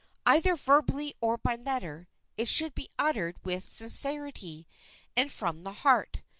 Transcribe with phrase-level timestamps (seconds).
[0.25, 4.67] either verbally or by letter, it should be uttered with sincerity,
[5.15, 6.23] and from the heart.